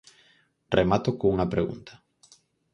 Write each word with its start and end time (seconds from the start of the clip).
Remato 0.77 1.09
cunha 1.19 1.51
pregunta. 1.53 1.91